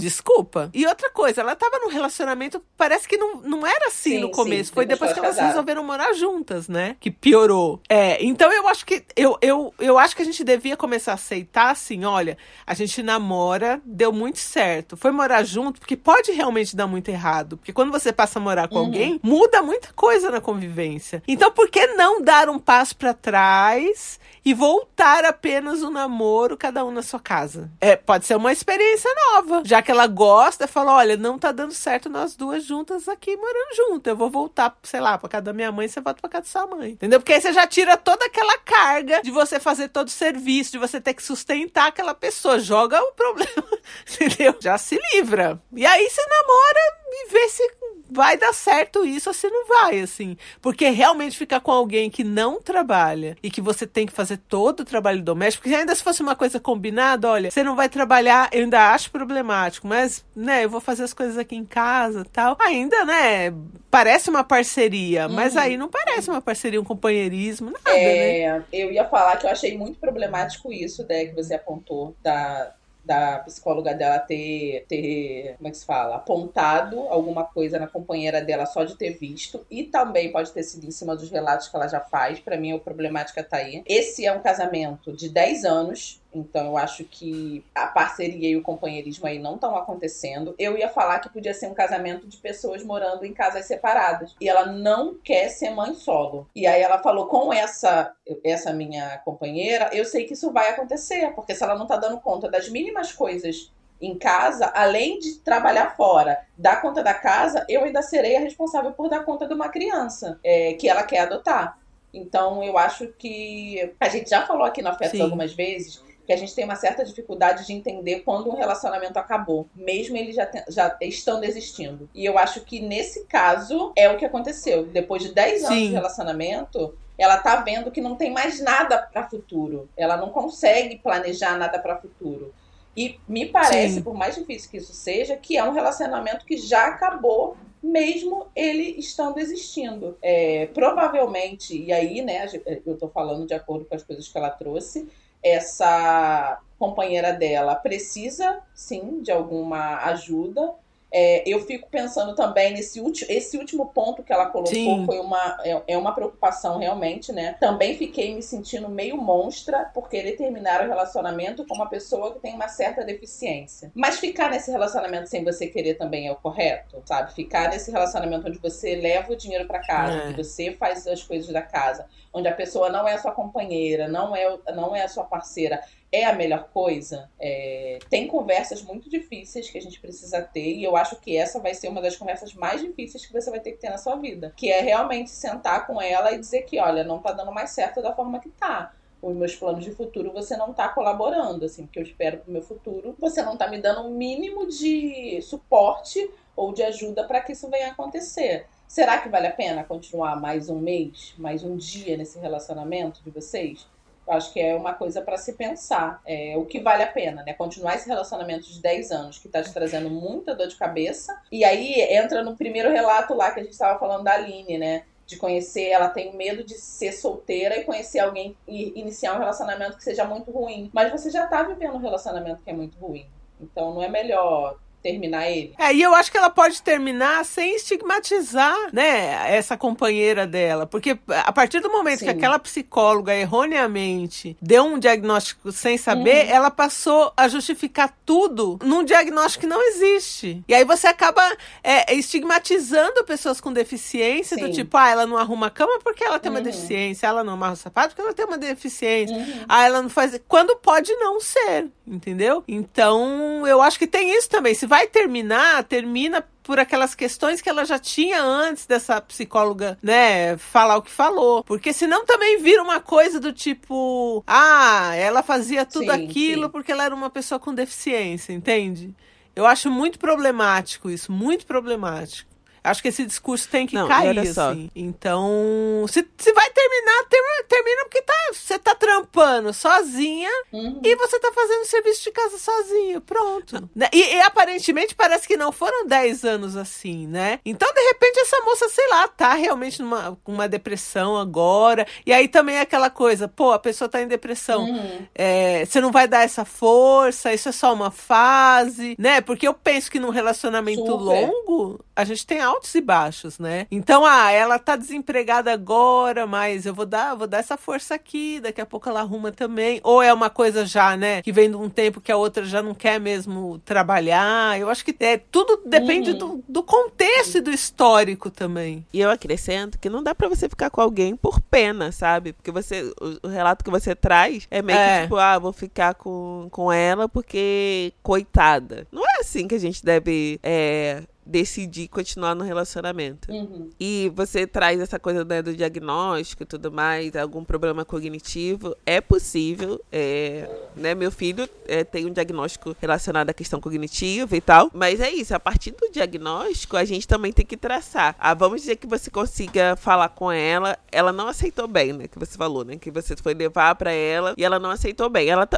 [0.00, 0.70] Desculpa.
[0.72, 4.30] E outra coisa, ela tava num relacionamento, parece que não, não era assim sim, no
[4.30, 4.70] começo.
[4.70, 6.96] Sim, Foi depois que elas resolveram morar juntas, né?
[7.00, 7.80] Que piorou.
[7.88, 11.14] É, então eu acho que eu, eu, eu acho que a gente devia começar a
[11.14, 12.36] aceitar assim, olha,
[12.66, 14.96] a gente namora, deu muito certo.
[14.96, 17.56] Foi morar junto, porque pode realmente dar muito errado.
[17.56, 18.84] Porque quando você passa a morar com uhum.
[18.86, 21.22] alguém, muda muita coisa na convivência.
[21.26, 26.84] Então por que não dar um passo para trás e voltar apenas o namoro, cada
[26.84, 27.70] um na sua casa?
[27.80, 29.62] É, pode ser uma experiência nova.
[29.64, 33.76] Já que ela gosta, fala: olha, não tá dando certo nós duas juntas aqui morando
[33.76, 34.06] junto.
[34.06, 36.50] Eu vou voltar, sei lá, pra casa da minha mãe, você volta pra casa da
[36.50, 36.92] sua mãe.
[36.92, 37.20] Entendeu?
[37.20, 40.78] Porque aí você já tira toda aquela carga de você fazer todo o serviço, de
[40.78, 42.58] você ter que sustentar aquela pessoa.
[42.58, 43.66] Joga o problema,
[44.10, 44.54] entendeu?
[44.60, 45.60] Já se livra.
[45.72, 46.80] E aí você namora
[47.12, 47.68] e vê se
[48.10, 50.36] vai dar certo isso ou se não vai, assim.
[50.60, 54.80] Porque realmente ficar com alguém que não trabalha e que você tem que fazer todo
[54.80, 58.48] o trabalho doméstico, porque ainda se fosse uma coisa combinada, olha, você não vai trabalhar,
[58.52, 62.56] eu ainda acho problemático, mas, né, eu vou fazer as coisas aqui em casa tal.
[62.60, 63.52] Ainda, né,
[63.90, 65.34] parece uma parceria, uhum.
[65.34, 68.64] mas aí não parece uma parceria, um companheirismo, nada, é, né?
[68.72, 72.74] Eu ia falar que eu achei muito problemático isso, né, que você apontou, da
[73.10, 78.40] da psicóloga dela ter, ter, como é que se fala, apontado alguma coisa na companheira
[78.40, 81.74] dela só de ter visto, e também pode ter sido em cima dos relatos que
[81.74, 82.38] ela já faz.
[82.38, 83.82] Para mim, a problemática tá aí.
[83.84, 88.62] Esse é um casamento de 10 anos, então eu acho que a parceria e o
[88.62, 90.54] companheirismo aí não estão acontecendo.
[90.58, 94.34] Eu ia falar que podia ser um casamento de pessoas morando em casas separadas.
[94.40, 96.48] E ela não quer ser mãe solo.
[96.54, 98.12] E aí ela falou com essa
[98.44, 102.20] essa minha companheira, eu sei que isso vai acontecer, porque se ela não tá dando
[102.20, 107.84] conta das mínimas coisas em casa, além de trabalhar fora, dar conta da casa, eu
[107.84, 111.78] ainda serei a responsável por dar conta de uma criança é, que ela quer adotar.
[112.12, 116.36] Então, eu acho que a gente já falou aqui no Afeto algumas vezes que a
[116.36, 120.96] gente tem uma certa dificuldade de entender quando um relacionamento acabou, mesmo ele já, já
[121.00, 122.08] estando existindo.
[122.14, 124.86] E eu acho que nesse caso é o que aconteceu.
[124.86, 125.86] Depois de 10 anos Sim.
[125.88, 129.88] de relacionamento, ela tá vendo que não tem mais nada para futuro.
[129.96, 132.54] Ela não consegue planejar nada para futuro.
[132.96, 134.02] E me parece, Sim.
[134.02, 138.94] por mais difícil que isso seja, que é um relacionamento que já acabou mesmo ele
[138.98, 140.16] estando existindo.
[140.22, 142.46] É, provavelmente, e aí, né,
[142.86, 145.08] eu tô falando de acordo com as coisas que ela trouxe,
[145.42, 150.74] essa companheira dela precisa, sim, de alguma ajuda.
[151.12, 155.04] É, eu fico pensando também nesse último, esse último ponto que ela colocou Sim.
[155.06, 157.56] foi uma, é, é, uma preocupação realmente, né?
[157.58, 162.38] Também fiquei me sentindo meio monstra por querer terminar o relacionamento com uma pessoa que
[162.38, 163.90] tem uma certa deficiência.
[163.94, 167.34] Mas ficar nesse relacionamento sem você querer também é o correto, sabe?
[167.34, 170.28] Ficar nesse relacionamento onde você leva o dinheiro para casa, é.
[170.28, 174.06] onde você faz as coisas da casa, onde a pessoa não é a sua companheira,
[174.06, 175.80] não é, não é a sua parceira,
[176.12, 177.30] é a melhor coisa?
[177.38, 181.60] É, tem conversas muito difíceis que a gente precisa ter, e eu acho que essa
[181.60, 184.16] vai ser uma das conversas mais difíceis que você vai ter que ter na sua
[184.16, 184.52] vida.
[184.56, 188.02] Que é realmente sentar com ela e dizer que, olha, não tá dando mais certo
[188.02, 188.92] da forma que tá
[189.22, 192.62] os meus planos de futuro, você não tá colaborando, assim, porque eu espero pro meu
[192.62, 197.52] futuro, você não tá me dando um mínimo de suporte ou de ajuda para que
[197.52, 198.66] isso venha acontecer.
[198.88, 203.30] Será que vale a pena continuar mais um mês, mais um dia nesse relacionamento de
[203.30, 203.86] vocês?
[204.30, 206.20] Acho que é uma coisa para se pensar.
[206.26, 207.52] É, o que vale a pena, né?
[207.54, 211.38] Continuar esse relacionamento de 10 anos que tá te trazendo muita dor de cabeça.
[211.50, 215.04] E aí entra no primeiro relato lá que a gente estava falando da Aline, né?
[215.30, 219.96] de conhecer, ela tem medo de ser solteira e conhecer alguém e iniciar um relacionamento
[219.96, 220.90] que seja muito ruim.
[220.92, 223.24] Mas você já tá vivendo um relacionamento que é muito ruim.
[223.60, 225.74] Então não é melhor terminar ele.
[225.78, 230.86] É, e eu acho que ela pode terminar sem estigmatizar, né, essa companheira dela.
[230.86, 232.26] Porque a partir do momento Sim.
[232.26, 236.52] que aquela psicóloga erroneamente deu um diagnóstico sem saber, uhum.
[236.52, 240.62] ela passou a justificar tudo num diagnóstico que não existe.
[240.68, 241.42] E aí você acaba
[241.82, 244.66] é, estigmatizando pessoas com deficiência, Sim.
[244.66, 246.58] do tipo, ah, ela não arruma a cama porque ela tem uhum.
[246.58, 249.36] uma deficiência, ela não amarra o sapato porque ela tem uma deficiência.
[249.36, 249.64] Uhum.
[249.68, 250.38] Ah, ela não faz.
[250.46, 252.62] Quando pode não ser, entendeu?
[252.66, 254.74] Então, eu acho que tem isso também.
[254.74, 260.56] Se vai terminar, termina por aquelas questões que ela já tinha antes dessa psicóloga, né,
[260.56, 261.62] falar o que falou.
[261.62, 266.70] Porque senão também vira uma coisa do tipo, ah, ela fazia tudo sim, aquilo sim.
[266.72, 269.14] porque ela era uma pessoa com deficiência, entende?
[269.54, 272.49] Eu acho muito problemático isso, muito problemático.
[272.82, 274.90] Acho que esse discurso tem que não, cair, assim.
[274.94, 281.00] Então, se, se vai terminar, termina, termina porque tá, você tá trampando sozinha uhum.
[281.04, 283.20] e você tá fazendo serviço de casa sozinho.
[283.20, 283.88] Pronto.
[283.94, 284.08] Né?
[284.12, 287.60] E, e, aparentemente parece que não foram 10 anos assim, né?
[287.64, 292.06] Então, de repente, essa moça, sei lá, tá realmente numa uma depressão agora.
[292.24, 294.84] E aí também é aquela coisa, pô, a pessoa tá em depressão.
[294.84, 295.26] Uhum.
[295.34, 299.40] É, você não vai dar essa força, isso é só uma fase, né?
[299.40, 301.16] Porque eu penso que num relacionamento Super.
[301.16, 303.86] longo, a gente tem altos e baixos, né?
[303.90, 308.60] Então, ah, ela tá desempregada agora, mas eu vou dar, vou dar essa força aqui,
[308.60, 310.00] daqui a pouco ela arruma também.
[310.02, 312.82] Ou é uma coisa já, né, que vem de um tempo que a outra já
[312.82, 314.78] não quer mesmo trabalhar.
[314.78, 316.38] Eu acho que é, tudo depende uhum.
[316.38, 319.04] do, do contexto e do histórico também.
[319.12, 322.52] E eu acrescento que não dá para você ficar com alguém por pena, sabe?
[322.52, 325.16] Porque você, o, o relato que você traz é meio é.
[325.16, 329.06] que tipo, ah, vou ficar com, com ela porque coitada.
[329.10, 333.50] Não é assim que a gente deve é, decidir continuar no relacionamento.
[333.50, 333.90] Uhum.
[333.98, 339.20] E você traz essa coisa né, do diagnóstico e tudo mais, algum problema cognitivo, é
[339.20, 340.00] possível.
[340.12, 345.20] É, né, meu filho é, tem um diagnóstico relacionado à questão cognitiva e tal, mas
[345.20, 348.36] é isso, a partir do diagnóstico a gente também tem que traçar.
[348.38, 352.38] Ah, vamos dizer que você consiga falar com ela, ela não aceitou bem, né, que
[352.38, 355.48] você falou, né, que você foi levar para ela e ela não aceitou bem.
[355.48, 355.68] Ela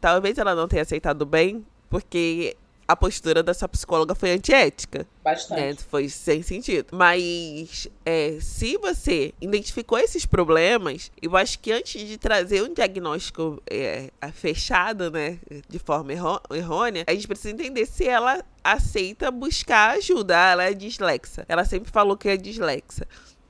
[0.00, 5.06] talvez ela não tenha aceitado bem, porque a postura dessa psicóloga foi antiética.
[5.22, 5.60] Bastante.
[5.60, 5.74] Né?
[5.88, 6.88] Foi sem sentido.
[6.92, 13.60] Mas é, se você identificou esses problemas, eu acho que antes de trazer um diagnóstico
[13.68, 20.36] é, fechado, né, de forma errônea, a gente precisa entender se ela aceita buscar ajuda.
[20.36, 21.44] Ela é dislexa.
[21.48, 23.06] Ela sempre falou que é dislexa.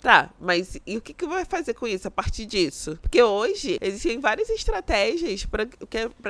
[0.07, 2.99] Tá, mas e o que, que vai fazer com isso a partir disso?
[3.03, 5.77] Porque hoje existem várias estratégias para que,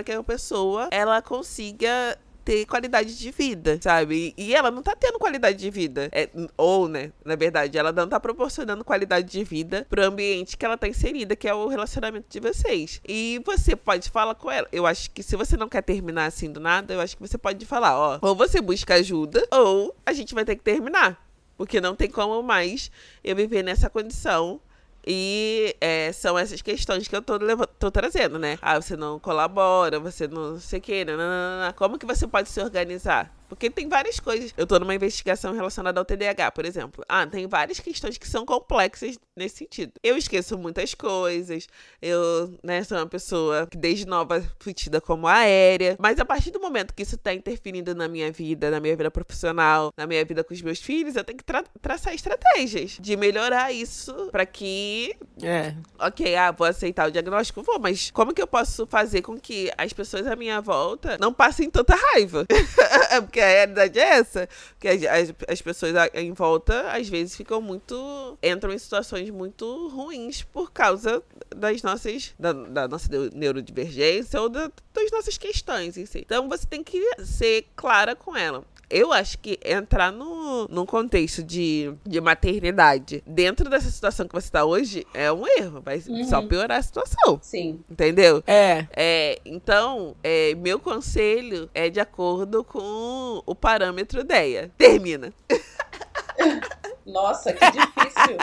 [0.04, 4.32] que a pessoa ela consiga ter qualidade de vida, sabe?
[4.38, 6.08] E ela não tá tendo qualidade de vida.
[6.12, 10.64] É, ou, né, na verdade, ela não tá proporcionando qualidade de vida pro ambiente que
[10.64, 13.00] ela tá inserida, que é o relacionamento de vocês.
[13.04, 14.68] E você pode falar com ela.
[14.70, 17.36] Eu acho que se você não quer terminar assim do nada, eu acho que você
[17.36, 21.20] pode falar, ó, ou você busca ajuda, ou a gente vai ter que terminar.
[21.56, 22.92] Porque não tem como mais
[23.24, 24.60] eu viver nessa condição
[25.06, 27.38] e é, são essas questões que eu tô,
[27.78, 28.58] tô trazendo, né?
[28.60, 31.72] Ah, você não colabora, você não sei o que, nananana.
[31.74, 33.32] como que você pode se organizar?
[33.48, 34.52] Porque tem várias coisas.
[34.56, 37.04] Eu tô numa investigação relacionada ao TDAH, por exemplo.
[37.08, 39.92] Ah, tem várias questões que são complexas nesse sentido.
[40.02, 41.68] Eu esqueço muitas coisas.
[42.00, 45.96] Eu, né, sou uma pessoa que desde nova fui tida como aérea.
[45.98, 49.10] Mas a partir do momento que isso tá interferindo na minha vida, na minha vida
[49.10, 53.16] profissional, na minha vida com os meus filhos, eu tenho que tra traçar estratégias de
[53.16, 55.16] melhorar isso para que.
[55.42, 55.74] É.
[55.98, 57.62] Ok, ah, vou aceitar o diagnóstico?
[57.62, 61.32] Vou, mas como que eu posso fazer com que as pessoas à minha volta não
[61.32, 62.46] passem tanta raiva?
[63.36, 64.48] Porque a realidade é essa.
[64.80, 68.38] Que as, as, as, pessoas em volta, às vezes, ficam muito.
[68.42, 71.22] entram em situações muito ruins por causa
[71.54, 72.34] das nossas.
[72.38, 76.20] da, da nossa neurodivergência ou da, das nossas questões em si.
[76.20, 81.42] Então você tem que ser clara com ela eu acho que entrar no, num contexto
[81.42, 85.80] de, de maternidade dentro dessa situação que você está hoje é um erro.
[85.80, 86.24] Vai uhum.
[86.24, 87.38] só piorar a situação.
[87.42, 87.80] Sim.
[87.90, 88.42] Entendeu?
[88.46, 88.86] É.
[88.94, 94.70] é então, é, meu conselho é de acordo com o parâmetro DEA.
[94.78, 95.32] Termina.
[97.04, 98.36] Nossa, que difícil.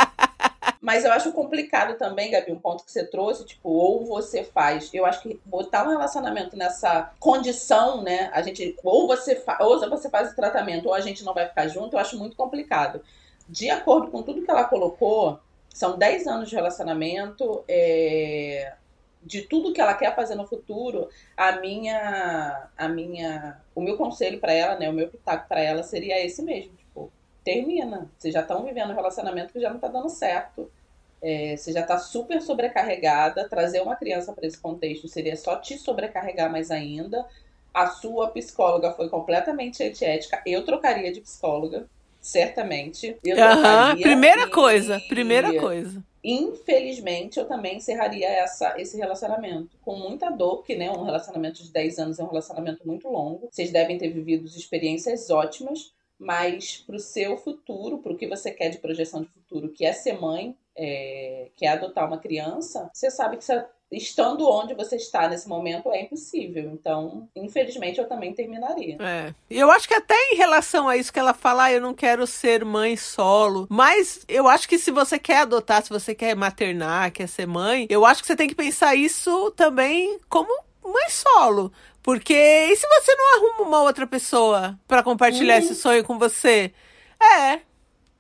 [0.82, 4.90] Mas eu acho complicado também, Gabi, um ponto que você trouxe, tipo, ou você faz.
[4.94, 8.30] Eu acho que botar um relacionamento nessa condição, né?
[8.34, 11.48] A gente, ou você, fa, ou você faz o tratamento, ou a gente não vai
[11.48, 13.02] ficar junto, eu acho muito complicado.
[13.48, 18.74] De acordo com tudo que ela colocou, são 10 anos de relacionamento, é,
[19.26, 24.40] de tudo que ela quer fazer no futuro, a minha, a minha, o meu conselho
[24.40, 26.74] para ela, né, o meu pitaco para ela seria esse mesmo,
[27.44, 28.10] termina.
[28.18, 30.72] Vocês já estão vivendo um relacionamento que já não tá dando certo.
[31.22, 33.48] É, você já está super sobrecarregada.
[33.48, 37.26] Trazer uma criança para esse contexto seria só te sobrecarregar mais ainda.
[37.74, 40.42] A sua psicóloga foi completamente antiética.
[40.46, 41.88] Eu trocaria de psicóloga,
[42.20, 43.18] certamente.
[43.24, 44.50] Eu uhum, primeira e...
[44.50, 46.04] coisa, primeira coisa.
[46.24, 51.70] Infelizmente, eu também encerraria essa, esse relacionamento com muita dor, que né, um relacionamento de
[51.70, 53.50] 10 anos é um relacionamento muito longo.
[53.52, 58.52] Vocês devem ter vivido experiências ótimas, mas para o seu futuro, para o que você
[58.52, 62.90] quer de projeção de futuro, que é ser mãe, é, que é adotar uma criança,
[62.94, 66.72] você sabe que você, estando onde você está nesse momento é impossível.
[66.72, 68.98] Então, infelizmente, eu também terminaria.
[69.00, 69.34] É.
[69.50, 72.26] Eu acho que até em relação a isso que ela fala, ah, eu não quero
[72.26, 73.68] ser mãe solo.
[73.70, 77.86] Mas eu acho que se você quer adotar, se você quer maternar, quer ser mãe,
[77.90, 80.52] eu acho que você tem que pensar isso também como
[80.84, 81.72] mãe solo.
[82.02, 85.60] Porque e se você não arruma uma outra pessoa para compartilhar uhum.
[85.60, 86.74] esse sonho com você?
[87.22, 87.62] É,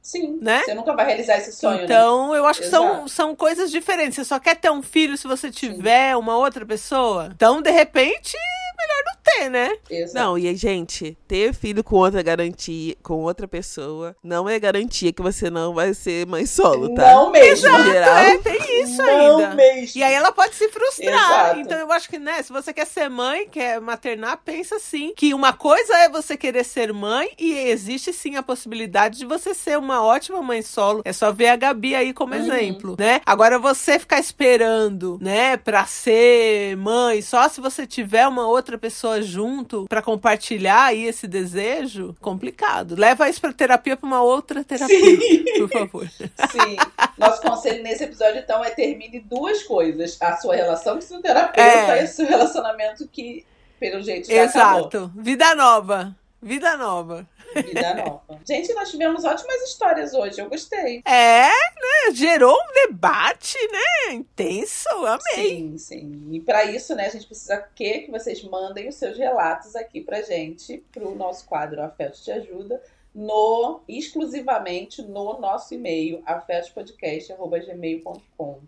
[0.04, 0.38] Sim.
[0.41, 0.62] Né?
[0.65, 1.78] Você nunca vai realizar esse sonho.
[1.78, 1.84] Né?
[1.86, 2.39] Então, né?
[2.39, 4.15] eu acho que são, são coisas diferentes.
[4.15, 6.19] Você só quer ter um filho se você tiver Sim.
[6.19, 7.30] uma outra pessoa.
[7.34, 8.36] Então, de repente,
[8.78, 9.78] melhor não né?
[9.89, 10.13] Exato.
[10.13, 15.22] Não, e gente, ter filho com outra garantia, com outra pessoa, não é garantia que
[15.22, 17.13] você não vai ser mãe solo, tá?
[17.13, 17.67] Não mesmo.
[17.67, 19.56] Exato, geral, é, tem isso não ainda.
[19.56, 20.00] Mesmo.
[20.00, 21.13] E aí ela pode se frustrar.
[21.13, 21.60] Exato.
[21.60, 25.34] Então eu acho que, né, se você quer ser mãe, quer maternar, pensa assim, que
[25.34, 29.78] uma coisa é você querer ser mãe e existe sim a possibilidade de você ser
[29.78, 31.02] uma ótima mãe solo.
[31.06, 32.41] É só ver a Gabi aí como uhum.
[32.41, 33.22] exemplo, né?
[33.26, 39.22] Agora você ficar esperando, né, pra ser mãe só se você tiver uma outra pessoa
[39.24, 42.96] junto para compartilhar aí esse desejo, complicado.
[42.96, 45.44] Leva isso para terapia para uma outra terapia, Sim.
[45.58, 46.08] por favor.
[46.08, 46.78] Sim.
[47.18, 51.22] Nosso conselho nesse episódio então é termine duas coisas: a sua relação com o seu
[51.22, 52.02] terapeuta é.
[52.02, 53.46] e o seu relacionamento que
[53.80, 54.98] pelo jeito já Exato.
[54.98, 55.12] Acabou.
[55.24, 56.16] Vida nova.
[56.42, 57.28] Vida nova.
[57.62, 58.39] Vida nova.
[58.46, 61.02] Gente, nós tivemos ótimas histórias hoje, eu gostei.
[61.06, 62.12] É, né?
[62.13, 64.13] Gerou um debate, né?
[64.13, 65.36] Intenso, amei.
[65.36, 66.30] Sim, sim.
[66.32, 70.02] E para isso, né, a gente precisa que, que vocês mandem os seus relatos aqui
[70.02, 72.80] pra gente, pro nosso quadro Afeto Te Ajuda,
[73.13, 78.62] no exclusivamente no nosso e-mail, afetospodcast.gmail.com.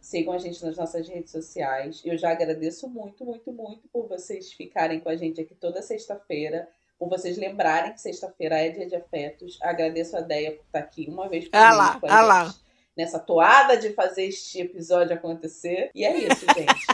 [0.00, 2.00] Sigam a gente nas nossas redes sociais.
[2.04, 6.68] Eu já agradeço muito, muito, muito por vocês ficarem com a gente aqui toda sexta-feira
[6.98, 9.58] por vocês lembrarem que sexta-feira é dia de afetos.
[9.62, 12.22] Agradeço a Deia por estar aqui uma vez por ah mês lá, com a ah
[12.22, 12.54] lá.
[12.96, 15.90] Nessa toada de fazer este episódio acontecer.
[15.94, 16.86] E é isso, gente.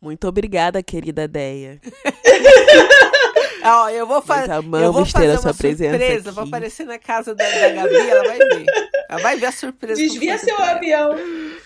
[0.00, 1.80] Muito obrigada, querida Deia.
[3.64, 4.46] Ó, eu vou, fa
[4.80, 6.32] eu vou fazer uma surpresa.
[6.32, 8.66] Vou aparecer na casa da, da Gabi, ela vai ver.
[9.08, 10.00] Ela vai ver a surpresa.
[10.00, 11.10] Desvia seu avião.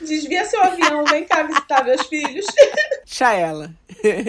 [0.01, 1.05] Desvia seu avião.
[1.05, 2.47] Vem cá visitar meus filhos.
[3.13, 3.71] Chá ela.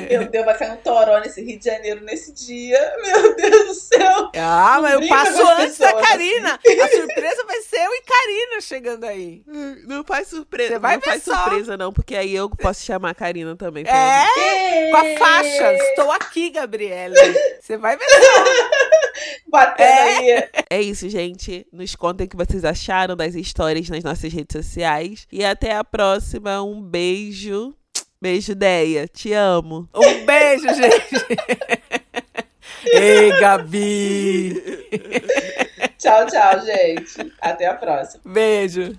[0.10, 2.78] Meu Deus, vai cair um toró nesse Rio de Janeiro nesse dia.
[3.02, 4.30] Meu Deus do céu.
[4.36, 6.56] Ah, mas eu passo antes da Karina.
[6.56, 6.82] Assim.
[6.82, 9.42] A surpresa vai ser eu e Karina chegando aí.
[9.88, 10.74] Não faz surpresa.
[10.74, 11.34] Você vai não faz só.
[11.34, 13.86] surpresa, não, porque aí eu posso chamar a Karina também.
[13.88, 15.74] É, com a faixa.
[15.76, 17.16] Estou aqui, Gabriela.
[17.62, 18.44] Você vai ver só.
[19.48, 20.18] Batendo é.
[20.18, 20.50] aí.
[20.70, 21.66] É isso, gente.
[21.72, 25.26] Nos contem o que vocês acharam das histórias nas nossas redes sociais.
[25.32, 26.62] E até a próxima.
[26.62, 27.74] Um beijo.
[28.24, 29.06] Beijo, Deia.
[29.06, 29.90] Te amo.
[29.94, 31.26] Um beijo, gente.
[32.94, 34.54] Ei, Gabi.
[35.98, 37.34] tchau, tchau, gente.
[37.42, 38.22] Até a próxima.
[38.26, 38.98] Beijo.